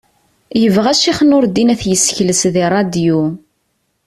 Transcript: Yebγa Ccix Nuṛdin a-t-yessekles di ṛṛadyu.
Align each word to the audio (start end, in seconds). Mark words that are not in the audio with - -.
Yebγa 0.61 0.93
Ccix 0.97 1.19
Nuṛdin 1.23 1.71
a-t-yessekles 1.73 2.41
di 2.53 2.63
ṛṛadyu. 2.69 3.21